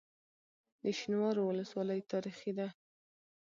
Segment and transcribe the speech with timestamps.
[0.83, 2.67] د شینوارو ولسوالۍ تاریخي ده